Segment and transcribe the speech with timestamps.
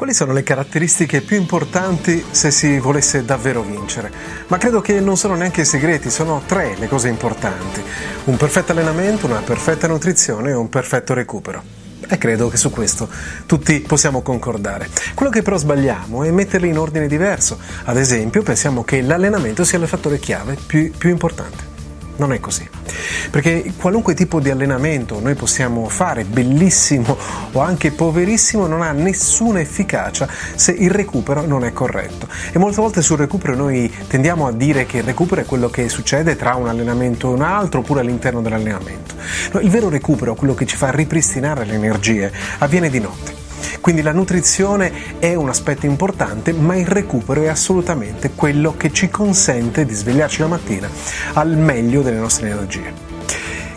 [0.00, 4.10] Quali sono le caratteristiche più importanti se si volesse davvero vincere?
[4.46, 7.82] Ma credo che non sono neanche segreti, sono tre le cose importanti.
[8.24, 11.62] Un perfetto allenamento, una perfetta nutrizione e un perfetto recupero.
[12.08, 13.10] E credo che su questo
[13.44, 14.88] tutti possiamo concordare.
[15.12, 17.58] Quello che però sbagliamo è metterli in ordine diverso.
[17.84, 21.69] Ad esempio, pensiamo che l'allenamento sia il fattore chiave più, più importante.
[22.20, 22.68] Non è così.
[23.30, 27.16] Perché qualunque tipo di allenamento noi possiamo fare, bellissimo
[27.52, 32.28] o anche poverissimo, non ha nessuna efficacia se il recupero non è corretto.
[32.52, 35.88] E molte volte sul recupero noi tendiamo a dire che il recupero è quello che
[35.88, 39.14] succede tra un allenamento e un altro oppure all'interno dell'allenamento.
[39.52, 43.39] No, il vero recupero, quello che ci fa ripristinare le energie, avviene di notte.
[43.80, 49.08] Quindi la nutrizione è un aspetto importante, ma il recupero è assolutamente quello che ci
[49.08, 50.88] consente di svegliarci la mattina
[51.34, 53.09] al meglio delle nostre energie.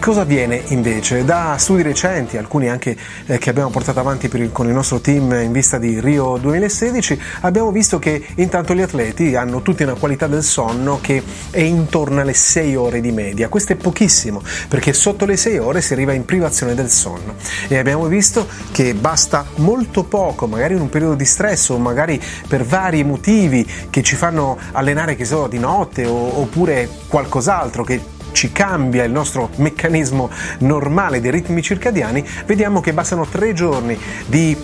[0.00, 1.24] Cosa avviene invece?
[1.24, 2.96] Da studi recenti, alcuni anche
[3.26, 7.20] eh, che abbiamo portato avanti il, con il nostro team in vista di Rio 2016,
[7.40, 12.20] abbiamo visto che intanto gli atleti hanno tutti una qualità del sonno che è intorno
[12.20, 13.48] alle 6 ore di media.
[13.48, 17.34] Questo è pochissimo, perché sotto le 6 ore si arriva in privazione del sonno.
[17.66, 22.22] E abbiamo visto che basta molto poco, magari in un periodo di stress o magari
[22.46, 28.16] per vari motivi che ci fanno allenare, che so, di notte o, oppure qualcos'altro che
[28.38, 34.56] ci cambia il nostro meccanismo normale dei ritmi circadiani, vediamo che bastano tre giorni di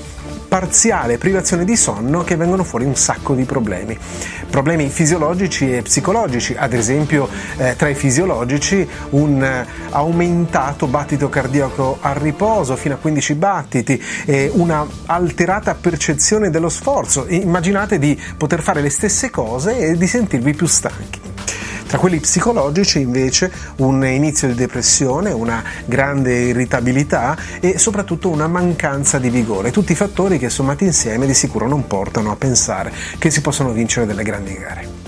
[0.46, 3.98] parziale privazione di sonno che vengono fuori un sacco di problemi.
[4.48, 11.98] Problemi fisiologici e psicologici, ad esempio eh, tra i fisiologici un eh, aumentato battito cardiaco
[12.00, 17.26] a riposo fino a 15 battiti, eh, una alterata percezione dello sforzo.
[17.28, 21.33] Immaginate di poter fare le stesse cose e di sentirvi più stanchi.
[21.94, 29.20] Tra quelli psicologici invece un inizio di depressione, una grande irritabilità e soprattutto una mancanza
[29.20, 33.40] di vigore, tutti fattori che sommati insieme di sicuro non portano a pensare che si
[33.40, 35.03] possono vincere delle grandi gare.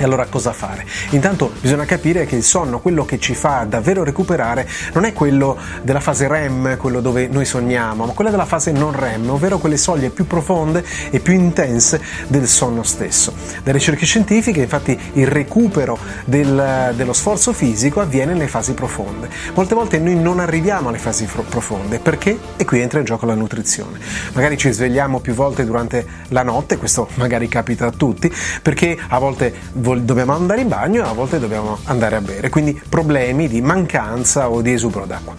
[0.00, 0.86] E allora cosa fare?
[1.10, 5.58] Intanto bisogna capire che il sonno, quello che ci fa davvero recuperare, non è quello
[5.82, 9.76] della fase REM, quello dove noi sogniamo, ma quella della fase non REM, ovvero quelle
[9.76, 13.32] soglie più profonde e più intense del sonno stesso.
[13.64, 19.28] Da ricerche scientifiche, infatti, il recupero del, dello sforzo fisico avviene nelle fasi profonde.
[19.54, 22.38] Molte volte noi non arriviamo alle fasi profonde, perché?
[22.56, 23.98] E qui entra in gioco la nutrizione.
[24.32, 28.32] Magari ci svegliamo più volte durante la notte, questo magari capita a tutti,
[28.62, 29.52] perché a volte
[29.96, 34.50] dobbiamo andare in bagno e a volte dobbiamo andare a bere, quindi problemi di mancanza
[34.50, 35.34] o di esubero d'acqua.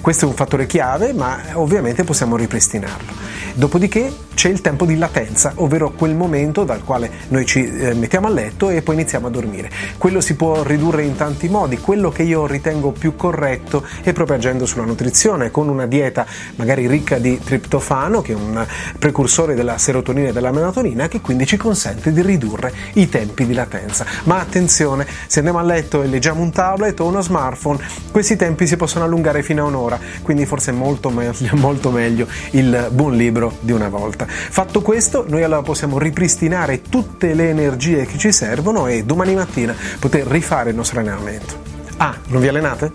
[0.00, 3.31] Questo è un fattore chiave, ma ovviamente possiamo ripristinarlo.
[3.54, 8.26] Dopodiché c'è il tempo di latenza, ovvero quel momento dal quale noi ci eh, mettiamo
[8.26, 9.70] a letto e poi iniziamo a dormire.
[9.98, 14.36] Quello si può ridurre in tanti modi, quello che io ritengo più corretto è proprio
[14.36, 16.26] agendo sulla nutrizione, con una dieta
[16.56, 18.66] magari ricca di triptofano, che è un
[18.98, 23.52] precursore della serotonina e della melatonina, che quindi ci consente di ridurre i tempi di
[23.52, 24.06] latenza.
[24.24, 27.78] Ma attenzione, se andiamo a letto e leggiamo un tablet o uno smartphone,
[28.10, 32.26] questi tempi si possono allungare fino a un'ora, quindi forse è molto meglio, molto meglio
[32.52, 34.26] il buon libro di una volta.
[34.28, 39.74] Fatto questo, noi allora possiamo ripristinare tutte le energie che ci servono e domani mattina
[39.98, 41.54] poter rifare il nostro allenamento.
[41.96, 42.92] Ah, non vi allenate?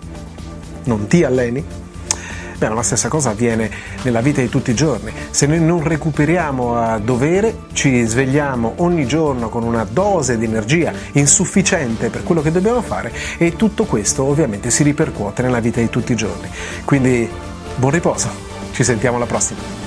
[0.83, 1.85] Non ti alleni?
[2.57, 3.69] Beh, la stessa cosa avviene
[4.01, 5.11] nella vita di tutti i giorni.
[5.29, 10.91] Se noi non recuperiamo a dovere, ci svegliamo ogni giorno con una dose di energia
[11.11, 15.89] insufficiente per quello che dobbiamo fare e tutto questo ovviamente si ripercuote nella vita di
[15.89, 16.49] tutti i giorni.
[16.83, 17.29] Quindi
[17.75, 18.27] buon riposo,
[18.71, 19.86] ci sentiamo alla prossima.